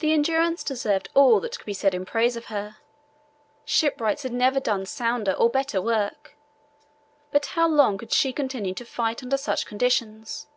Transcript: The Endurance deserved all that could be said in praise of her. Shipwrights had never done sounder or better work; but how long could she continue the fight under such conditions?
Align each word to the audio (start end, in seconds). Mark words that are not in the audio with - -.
The 0.00 0.12
Endurance 0.12 0.64
deserved 0.64 1.10
all 1.14 1.38
that 1.38 1.56
could 1.58 1.64
be 1.64 1.72
said 1.72 1.94
in 1.94 2.04
praise 2.04 2.34
of 2.34 2.46
her. 2.46 2.78
Shipwrights 3.64 4.24
had 4.24 4.32
never 4.32 4.58
done 4.58 4.84
sounder 4.84 5.30
or 5.30 5.48
better 5.48 5.80
work; 5.80 6.36
but 7.30 7.46
how 7.54 7.68
long 7.68 7.98
could 7.98 8.12
she 8.12 8.32
continue 8.32 8.74
the 8.74 8.84
fight 8.84 9.22
under 9.22 9.36
such 9.36 9.64
conditions? 9.64 10.48